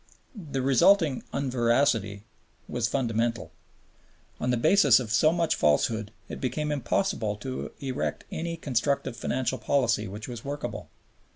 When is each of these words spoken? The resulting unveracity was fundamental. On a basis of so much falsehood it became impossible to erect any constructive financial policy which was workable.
The 0.35 0.63
resulting 0.63 1.21
unveracity 1.31 2.23
was 2.67 2.87
fundamental. 2.87 3.51
On 4.39 4.51
a 4.51 4.57
basis 4.57 4.99
of 4.99 5.11
so 5.11 5.31
much 5.31 5.53
falsehood 5.55 6.11
it 6.27 6.41
became 6.41 6.71
impossible 6.71 7.35
to 7.35 7.71
erect 7.81 8.23
any 8.31 8.57
constructive 8.57 9.15
financial 9.15 9.59
policy 9.59 10.07
which 10.07 10.27
was 10.27 10.43
workable. 10.43 10.89